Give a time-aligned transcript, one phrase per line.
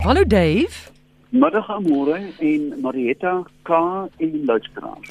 [0.00, 0.88] Hallo Dave.
[1.28, 3.70] Middag Amore en Marietta K
[4.16, 5.08] en luisteraars.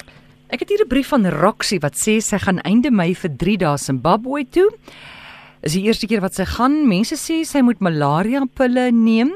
[0.50, 3.56] Ek het hier 'n brief van Roxy wat sê sy gaan einde Mei vir 3
[3.56, 4.70] dae Zimbabwe toe.
[5.60, 6.86] Is die eerste keer wat sy gaan.
[6.88, 9.34] Mense sê sy moet malaria pille neem,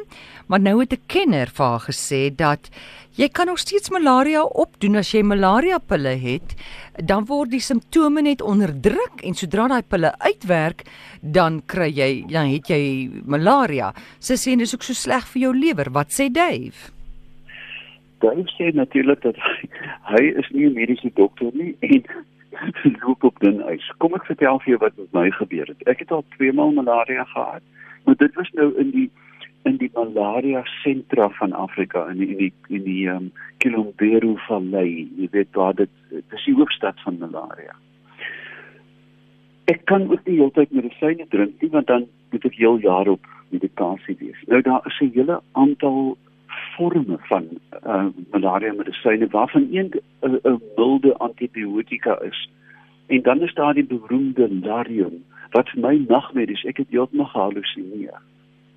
[0.49, 2.71] maar nou het 'n kenner vir haar gesê dat
[3.17, 6.57] jy kan nog steeds malaria opdoen as jy malaria pille het,
[6.97, 10.85] dan word die simptome net onderdruk en sodra daai pille uitwerk,
[11.21, 13.93] dan kry jy dan het jy malaria.
[14.19, 15.91] Sy sê dis ook so sleg vir jou lewer.
[15.91, 16.91] Wat sê Dave?
[18.20, 19.37] Dave sê natuurlik dat
[20.09, 22.03] hy is nie 'n mediese dokter nie en
[23.03, 23.87] loop op dun ys.
[23.99, 25.85] Kom ek vertel vir jou wat met my gebeur het.
[25.91, 27.62] Ek het al twee maal malaria gehad,
[28.05, 29.11] maar dit was nou in die
[29.65, 33.31] in die malaria sentra van Afrika in die in die in die um,
[33.65, 35.09] Kilombero Vallei.
[35.17, 37.77] Jy weet waar dit dis die hoofstad van malaria.
[39.73, 43.25] Ek kan ook nie heeltyd medisyne drink nie want dan moet ek heel jaar op
[43.55, 44.45] medikasie wees.
[44.53, 46.17] Nou daar is 'n hele aantal
[46.77, 47.49] forme van
[47.87, 52.51] uh, malaria medisyne waarvan een 'n milde antibiotika is.
[53.06, 58.19] En dan is daar die beroemde Larium wat vir my nagmerries, ek het heeltemal gehallusineer.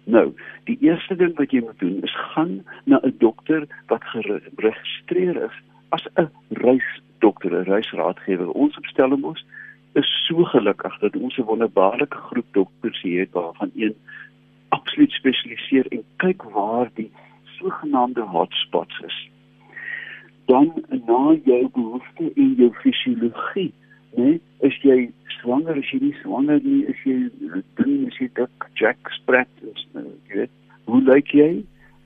[0.03, 5.43] Nou, die eerste ding wat jy moet doen is gaan na 'n dokter wat geregistreer
[5.43, 5.57] is
[5.89, 8.49] as 'n reisdokter, 'n reisraadgewer.
[8.51, 9.45] Ons opstelling ons
[9.93, 13.95] is so gelukkig dat ons 'n wonderbaarlike groep dokters hier het waarvan een
[14.69, 17.11] absoluut spesialiseer en kyk waar die
[17.57, 19.17] sogenaamde hotspots is.
[20.45, 23.73] Dan na jou behoefte en jou fisiologie,
[24.15, 24.37] né?
[24.65, 27.17] Is jy swanger, is jy nie swanger nie, is jy
[27.79, 30.53] dun, is jy dik, jack sprat, is jy weet,
[30.87, 31.51] hoe lyk jy?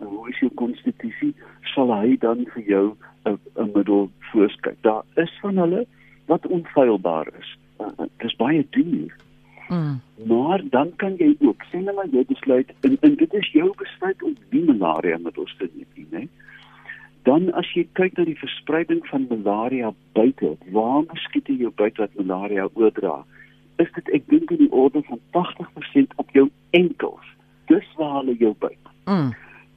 [0.02, 1.34] En hoe is jou konstitusie?
[1.74, 2.86] Sal hy dan vir jou
[3.26, 4.78] 'n 'n middel voorskryf?
[4.82, 5.86] Daar is van hulle
[6.26, 7.58] wat onfeilbaar is.
[7.80, 9.14] Uh, dit is baie duur.
[9.72, 10.02] Mm.
[10.27, 13.69] Maar dan kan jy ook sê net maar jy besluit en, en dit is jou
[13.80, 16.23] besluit om nie malaria met ons te neem nie, né?
[17.23, 22.17] Dan as jy kyk na die verspreiding van malaria buite, waar muskiete jou buite wat
[22.19, 23.21] malaria oordra,
[23.80, 27.31] is dit ek dink in die orde van 80% op jou enkels.
[27.71, 28.92] Dis waar hulle jou byt.
[29.05, 29.31] Mm.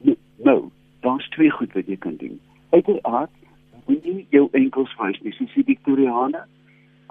[0.09, 0.17] Nou,
[0.49, 0.59] nou
[1.07, 2.35] daar's twee goed wat jy kan doen.
[2.75, 3.31] Uiteraard,
[3.85, 6.43] moet jy jou enkels wys, dis die Victoriane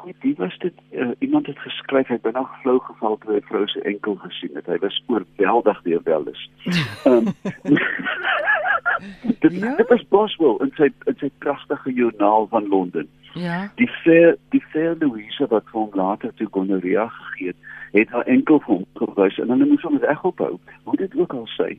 [0.05, 0.73] Goed, wie was dit?
[0.93, 4.51] Uh, iemand het geskryf hy het byna geflou geval toe hy vrou se enkel gesien
[4.53, 4.67] het.
[4.69, 6.43] Hy was oorweldig deur welles.
[7.09, 7.33] Ehm
[9.41, 9.75] Dit ja?
[9.77, 13.09] dit was Boswell in sy in sy pragtige joernaal van Londen.
[13.33, 13.71] Ja.
[13.81, 18.61] Die fair die fair Louise wat hom later toe gonorrhea gegee het, het haar enkel
[18.67, 20.59] vir hom gewys en hulle moes hom reg ophou.
[20.85, 21.75] Hoe dit ook al sê.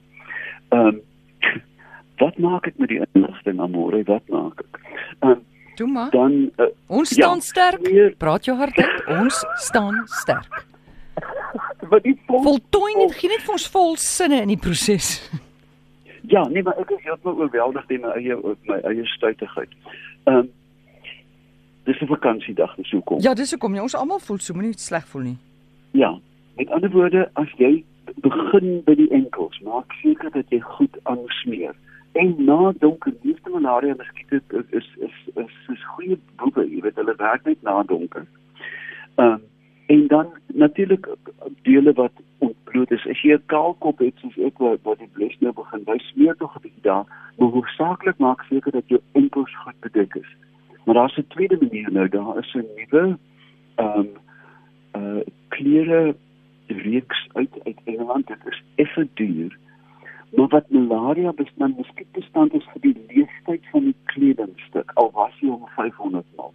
[0.74, 1.02] Ehm um,
[2.22, 4.02] wat maak ek met die inligting amore?
[4.10, 4.82] Wat maak ek?
[5.20, 5.44] Ehm um,
[5.76, 6.12] Toe maar.
[6.12, 7.88] Dan uh, ons staan ja, sterk.
[7.88, 9.06] Weer, Praat jou hart uit.
[9.20, 10.66] Ons staan sterk.
[11.92, 15.18] Wat die vol, voltooi net gee net vir ons vol sinne in die proses.
[16.26, 19.76] Ja, nee, maar ek is heeltemal oorweldig deur my eie my eie stuitigheid.
[20.26, 20.48] Ehm um,
[21.86, 23.20] Dis 'n vakansiedag, dis hoekom.
[23.22, 25.38] Ja, dis hoekom jy ons almal voel so moenie sleg voel nie.
[25.92, 26.18] Ja.
[26.58, 27.84] Met ander woorde, as jy
[28.26, 31.76] begin by die enkels, maak seker dat jy goed aansmeer
[32.16, 35.16] en na donker meeste malaria muskiete is is is
[37.16, 38.26] hulle werk net na donker.
[39.16, 39.42] Ehm um,
[39.88, 41.08] en dan natuurlik
[41.62, 45.38] dele wat ontbloot is as jy 'n kaalkop het soos ek wat wat die bless
[45.40, 47.06] nou begin by smeer tog 'n bietjie daar
[47.38, 50.32] maar hoofsaaklik maak seker dat jou enkels goed bedek is.
[50.86, 53.18] Maar daar's 'n tweede manier nou daar is 'n nuwe
[53.76, 54.10] ehm um,
[54.96, 56.16] uh klere
[56.68, 59.58] reeks uit uit Engeland dit is effe duur
[60.36, 65.36] Maar wat malaria bestand miskien bestand is vir die leeftyd van die kledingstuk al was
[65.40, 66.54] hy om 500 mal.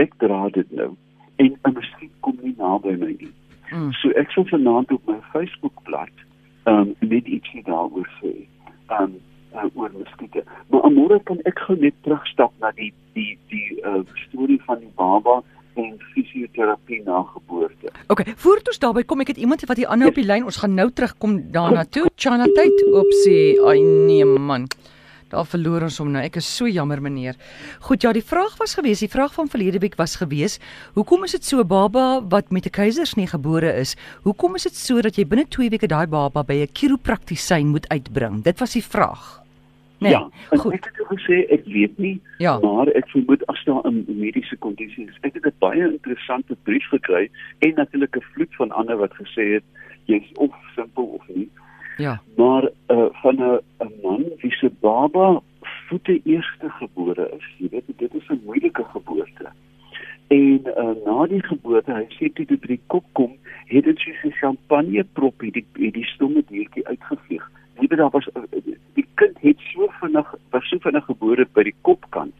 [0.00, 0.94] Ek dra dit nou
[1.36, 3.32] en 'n miskien kom nie naby my nie.
[3.70, 3.92] Mm.
[3.92, 6.12] So ek sal vanaand op my Facebookblad
[6.64, 8.34] ehm um, net ietsie daaroor sê.
[8.88, 9.20] Ehm um,
[9.54, 10.44] uh, oor miskiete.
[10.68, 14.92] Maar môre kan ek gou net terugstap na die die die uh, storie van die
[14.98, 15.42] baba
[15.74, 17.90] en fisioterapie na geboorte.
[18.06, 20.46] OK, voordat ons daarby kom, ek het iemand wat hier aanhou op die lyn.
[20.46, 22.06] Ons gaan nou terugkom daarna toe.
[22.14, 22.84] Chana tyd.
[22.94, 23.58] Opsie.
[23.66, 24.68] Ai nee man.
[25.34, 26.22] Daar verloor ons hom nou.
[26.22, 27.34] Ek is so jammer meneer.
[27.88, 30.60] Goed, ja, die vraag was gewees, die vraag van verlede week was gewees,
[30.94, 33.96] hoekom is dit so baba wat met 'n keisersnee gebore is?
[34.22, 37.88] Hoekom is dit so dat jy binne 2 weke daai baba by 'n chiropraktisyn moet
[37.88, 38.44] uitbring?
[38.44, 39.42] Dit was die vraag.
[39.98, 40.72] Nee, ja, goed.
[40.72, 42.58] Ek het gesê ek weet nie, ja.
[42.58, 45.18] maar ek vermoed as daar 'n mediese kondisie is.
[45.22, 49.54] Ek het 'n baie interessante brief gekry en natuurlik 'n vloed van ander wat gesê
[49.58, 49.64] het
[50.04, 51.48] jy's of simpel of nie.
[51.96, 52.20] Ja.
[52.36, 53.36] Maar uh, van
[53.78, 55.40] 'n man wie se baba
[55.88, 57.44] voete eerste gebore is.
[57.58, 59.48] Jy weet dit is 'n moeilike geboorte.
[60.28, 63.32] En uh, na die geboorte, hy sê toe dit by die kop kom,
[63.66, 67.50] het dit soos 'n champagne prop hierdie hierdie stomme diertjie uitgevlieg.
[67.80, 68.28] Jy weet daar was
[68.94, 72.34] die kind het so vinnig was so vinnig gebore by die kopkant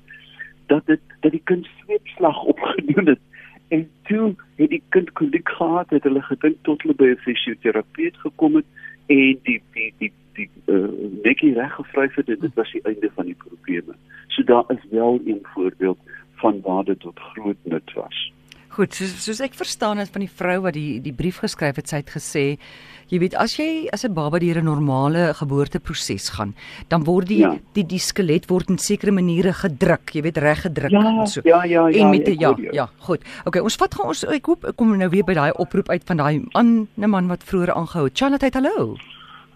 [0.67, 3.21] dat dit dat die kind sweepslag opgedoen het
[3.69, 8.17] en toe het die kind koliek gehad het hulle gedink tot hulle by 'n fisioterapeut
[8.27, 8.67] gekom het
[9.07, 10.89] en die die die die uh,
[11.23, 13.95] nekkie reggevryf het en dit was die einde van die probleme.
[14.29, 15.99] So daar is wel 'n voorbeeld
[16.35, 18.33] van waar dit tot groot nut was.
[18.75, 21.87] Goed, soos soos ek verstaan het van die vrou wat die die brief geskryf het,
[21.87, 22.43] sy het gesê,
[23.13, 26.55] jy weet as jy as 'n baba deur 'n normale geboorteproses gaan,
[26.91, 27.55] dan word die ja.
[27.75, 31.41] die die skelet word in sekere maniere gedruk, jy weet reg gedruk ja, en so.
[31.45, 32.03] Ja, ja, ja.
[32.03, 33.23] En met die, ja, ja, goed.
[33.45, 36.03] Okay, ons vat gaan ons ek hoop ek kom nou weer by daai oproep uit
[36.07, 38.19] van daai ander man wat vroeër aangehou het.
[38.19, 38.97] Charlotte, hallo.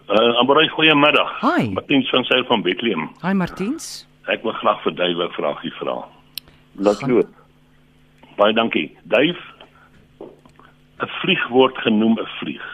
[0.07, 1.41] Uh, Amorey, goeiemiddag.
[1.41, 1.69] Hi.
[1.73, 3.09] Martiens van Sail van Bethlehem.
[3.21, 4.07] Hi Martiens.
[4.31, 6.07] Ek wil graag vir Duwe 'n vraagie vra.
[6.77, 7.27] Laat loop.
[8.39, 8.89] Baie dankie.
[9.11, 9.37] Duif
[10.99, 12.65] 'n vlieg word genoem 'n vlieg.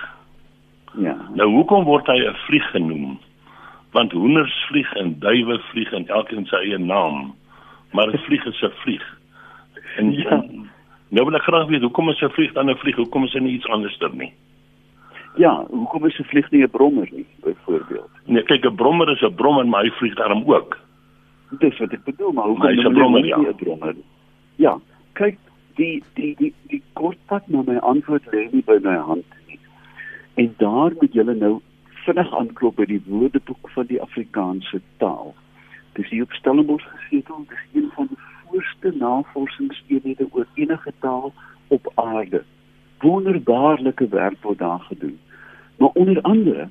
[0.98, 1.16] Ja.
[1.34, 3.20] Nou hoekom word hy 'n vlieg genoem?
[3.92, 7.34] Want hoenders vlieg en duwe vlieg en elkeen sy eie naam.
[7.94, 9.04] Maar 'n vlieg is 'n vlieg.
[9.98, 10.44] En Ja.
[11.10, 12.96] nou wil ek graag weet hoekom is 'n vlieg dan 'n vlieg?
[12.96, 14.34] Hoekom is dit nie iets anderster nie?
[15.38, 18.10] Ja, hoekom is 'n vlieg nie 'n brommer nie, byvoorbeeld?
[18.26, 20.78] Nee, kyk 'n brommer is 'n brommer, maar hy vlieg daarom ook.
[21.60, 23.38] Dis wat ek bedoel, maar hoekom Maar hy's 'n brommer, ja.
[23.38, 23.94] nie 'n brommer?
[23.94, 24.04] nie?
[24.58, 24.78] Ja,
[25.14, 25.38] kyk,
[25.76, 29.60] die die die die kortpad na my antwoord lê nie by my hand nie.
[30.42, 31.54] En daar moet julle nou
[32.06, 35.34] vinnig aanklop by die Woordeboek van die Afrikaanse taal.
[35.98, 41.34] Dis hier op Stellenbosch gesetel, dis een van die voorste navorsingseenhede oor enige taal
[41.68, 42.44] op aarde.
[43.02, 45.20] Wonderbaarlike werk word daar gedoen.
[45.78, 46.70] Maar onder andere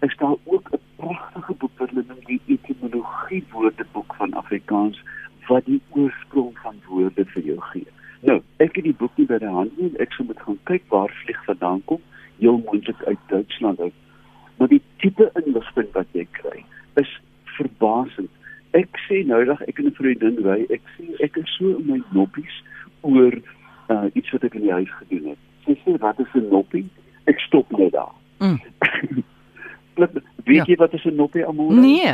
[0.00, 5.02] is daar ook 'n pragtige boek wat hulle noem die etimologie woordeboek van Afrikaans
[5.46, 7.86] wat die oorsprong van woorde vir jou gee.
[8.20, 9.16] Nou, ek het die boek
[9.84, 12.00] nie, ek sou moet gaan kyk waar vlieg vandaan kom,
[12.40, 13.92] heel moontlik uit Duitsland uit.
[14.58, 16.64] Maar die tipe inligting wat jy kry
[17.02, 17.10] is
[17.56, 18.30] verbasend.
[18.74, 22.00] Ek sê noudag ek en 'n vriendin ry, ek sê ek is so in my
[22.12, 22.56] noppies
[23.02, 23.32] oor
[23.90, 25.38] uh, iets wat ek in die huis gedoen het.
[25.66, 26.86] Sy sê wat is 'n noppie?
[27.26, 28.12] Ek stop net daar.
[28.40, 28.60] Mm.
[30.44, 30.64] Weet Ja.
[30.66, 31.74] jy wat is 'n noppie amore?
[31.80, 32.12] Nee.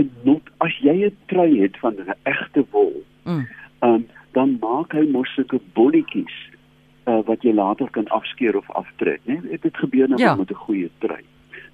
[0.00, 3.46] 'n Nop, as jy 'n trui het van 'n egte wol, Mm.
[3.80, 6.34] um, dan maak hy mos sulke bolletjies
[7.06, 9.38] uh, wat jy later kan afskeer of aftrek, né?
[9.42, 9.58] Nee?
[9.62, 10.34] Dit gebeur nou Ja.
[10.34, 11.22] met 'n goeie trui.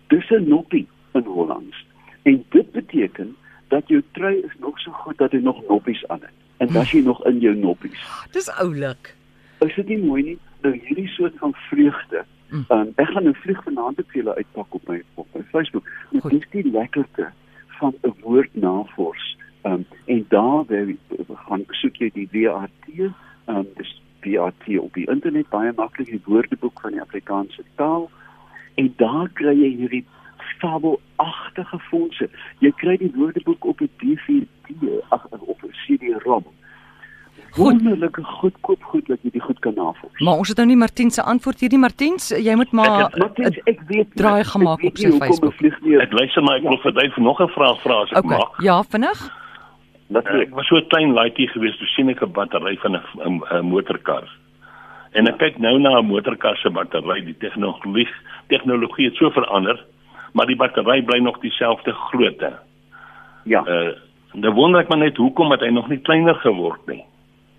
[0.08, 1.86] Dis 'n noppie in Hollands.
[2.22, 3.36] En dit beteken
[3.68, 6.36] dat jou trui is nog so goed dat hy nog noppies aan het.
[6.56, 8.26] En dan jy nog in jou noppies.
[8.30, 9.16] Dis oulik.
[9.58, 10.38] Is dit nie mooi nie?
[10.62, 12.24] Nou hierdie soort van vreugde.
[12.50, 12.64] Mm.
[12.68, 15.88] Um, ek gaan nou vlieg vanaand op julle uitpak op my op my Facebook.
[16.10, 17.30] Dit is die lekkerte
[17.66, 19.36] van 'n woord navors.
[19.62, 20.96] Um, en daar waar jy
[21.46, 22.70] gaan soek jy die WAT,
[23.46, 28.10] um, dis WAT op die internet baie maklik die woordeboek van die Afrikaanse taal
[28.76, 30.04] en daar kry jy hierdie
[30.60, 32.28] fabelagtige fondse.
[32.60, 36.44] Jy kry die woordeboek op 'n DVD, ag op 'n CD-ROM.
[37.56, 40.20] Wonderlike goedkoop goed dat jy die goed kan navors.
[40.22, 41.78] Maar ons het nou nie Martiens se antwoord hier nie.
[41.78, 45.60] Martiens, jy moet maar Ek het- Martins, ek weet draai gemaak op sy Facebook.
[45.82, 48.38] nie- Ek luister maar ek wil vir Duif nog 'n vraag vra as ek Okay.
[48.38, 48.62] mag.
[48.62, 49.39] Ja, vinnig.
[50.10, 52.98] Dat Uh, ek was so 'n klein laaitjie geweest, toe sien ek 'n battery van
[52.98, 54.26] 'n motorkar.
[55.12, 58.08] En ek kyk nou na 'n motorkar se battery, die tegnologie
[58.48, 59.78] tegnologie het so verander,
[60.34, 62.58] maar die battery bly nog dieselfde grootte.
[63.44, 63.94] ja, Uh
[64.34, 67.04] nou wonder ek maar net hoekom het hy nog nie kleiner geword nie.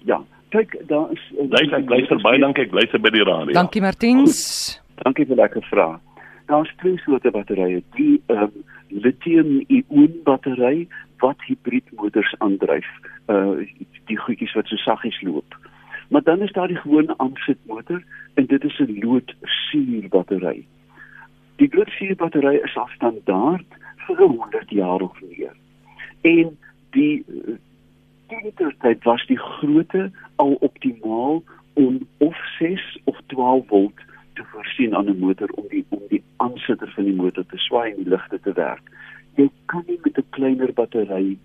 [0.05, 0.21] ja.
[0.51, 3.53] Kyk, daar is uh, Duif, ek luister baie dankie, ek luister by die radio.
[3.53, 4.81] Dankie Martiens.
[5.03, 5.99] Dankie vir lekker vraag.
[6.47, 7.83] Daar's twee soorte batterye.
[7.95, 8.51] Die ehm um,
[8.89, 10.87] lithium-ion battery
[11.21, 12.89] wat hibriedmotors aandryf.
[13.27, 13.65] Uh
[14.09, 15.57] die goedjies wat so saggies loop.
[16.11, 20.65] Maar dan is daar die gewone aansitmotor en dit is 'n loodsuur battery.
[21.55, 25.55] Die loodsuur battery is al standaard vir 100 jaar of meer.
[26.21, 26.57] En
[26.89, 33.99] die uh, tyd was die grootte al optimaal om of 6 of 12 volt
[34.33, 37.91] te voorsien aan 'n motor om die om die aansitter van die motor te swaai
[37.91, 38.91] en die ligte te werk.
[39.35, 39.99] Jy kan nie
[40.41, 41.37] kleiner battery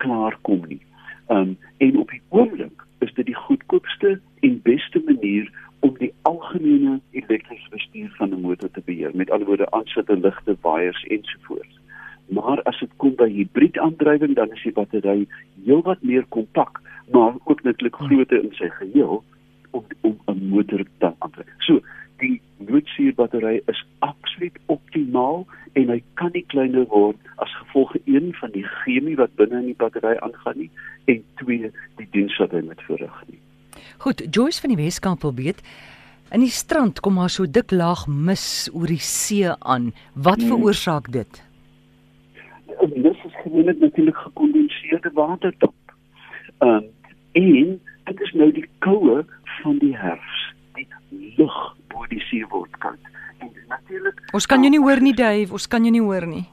[0.00, 0.80] klaarkom nie.
[1.28, 5.50] Um en op die oomblik is dit die goedkoopste en beste manier
[5.84, 9.10] om die algemene elektriese bestuur van 'n motor te beheer.
[9.14, 11.76] Met ander woorde aansitter, ligte, waaiers ensovoorts.
[12.28, 15.26] Maar as dit kom by hibriedaandrywing, dan is die battery
[15.64, 16.80] heelwat meer kompak,
[17.12, 19.24] maar ook netlik groter in sy geheel
[19.70, 21.54] om om 'n motor te aandryf.
[21.58, 21.80] So,
[22.16, 27.27] die loodsuurbattery is absoluut optimaal en hy kan nie kleiner word
[27.78, 30.70] gevolg een van die chemie wat binne in die battery aangaan nie
[31.06, 33.38] en twee die diens wat hy moet verrig nie.
[33.98, 35.62] Goed, Joyce van die Weskaap wil weet
[36.32, 39.92] in die strand kom maar so dik laag mis oor die see aan.
[40.14, 40.48] Wat Hmm.
[40.48, 41.42] veroorsaak dit?
[43.42, 45.74] gewoonlik natuurlik gekondenseerde waterdamp.
[46.58, 46.84] Ehm um,
[47.32, 49.24] en dit is nou die koue
[49.62, 50.54] van die herfs.
[50.74, 50.88] Die
[51.36, 52.98] lug bo die see word koud.
[53.38, 55.52] En natuurlik Ons kan jou nie hoor nie, Dave.
[55.52, 56.46] Ons kan jou nie hoor nie.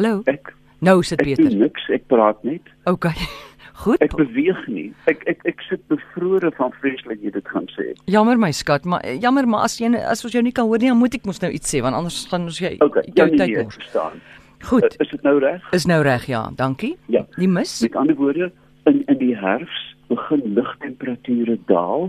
[0.00, 0.22] Hallo.
[0.32, 1.50] Ek nou sit ek beter.
[1.50, 2.64] doen niks, ek praat net.
[2.88, 3.10] OK.
[3.82, 4.00] Goed.
[4.00, 4.86] Ek beweeg nie.
[5.08, 7.90] Ek ek ek sit bevrore van vreeslik jy dit gaan sê.
[8.08, 10.80] Jammer my skat, maar eh, jammer maar as jy as ons jou nie kan hoor
[10.80, 13.26] nie, dan moet ek mos nou iets sê want anders gaan ons jy Okay, jou
[13.28, 13.76] ja, tyd ek mors.
[13.76, 14.24] verstaan.
[14.70, 14.88] Goed.
[14.88, 15.68] Uh, is dit nou reg?
[15.76, 16.42] Is nou reg, ja.
[16.56, 16.94] Dankie.
[17.12, 17.26] Ja.
[17.36, 17.76] Die mis.
[17.84, 18.48] Met ander woorde,
[18.88, 22.08] in in die herfs begin lugtemperature daal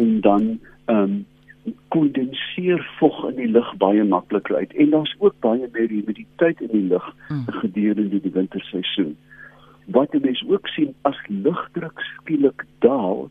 [0.00, 0.54] en dan
[0.88, 1.20] ehm um,
[1.88, 6.72] kondenseer vog in die lug baie makliker uit en daar's ook baie meer humiditeit in
[6.72, 7.44] die lug Hmm.
[7.46, 9.16] gedurende die winterseisoen.
[9.86, 13.30] Wat jy mens ook sien as lugdruk skielik daal,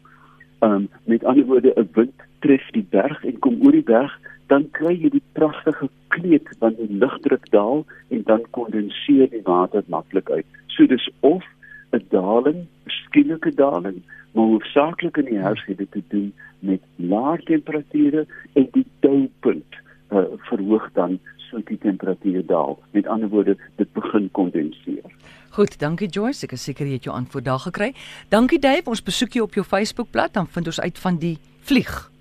[0.59, 4.69] um, met ander woorde 'n wind tref die berg en kom oor die berg, dan
[4.71, 10.29] kry jy die pragtige kleed van die lugdruk daal en dan kondenseer die water maklik
[10.29, 10.45] uit.
[10.67, 11.43] So dis of
[11.91, 16.81] 'n daling, 'n skielike daling, maar hoofsaaklik in die herfs het dit te doen met
[16.96, 19.75] laer temperature en die doupunt
[20.12, 22.79] uh, verhoog dan so die temperatuur daal.
[22.91, 25.03] Met ander woorde, dit begin kondenseer.
[25.50, 26.46] Goed, dankie Joyce.
[26.46, 27.93] Ek is seker jy het jou antwoord daar gekry.
[28.29, 28.86] Dankie Dave.
[28.89, 32.12] Ons besoek jou op jou Facebookblad dan vind ons uit van die vlieg.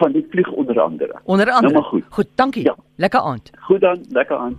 [0.00, 1.20] Van die vlieg onder andere.
[1.24, 1.72] Onder andere.
[1.72, 2.04] Nou maar goed.
[2.08, 2.64] Goed, dankie.
[2.64, 2.76] Ja.
[2.96, 3.50] Lekker aand.
[3.68, 4.56] Goed dan, lekker aan.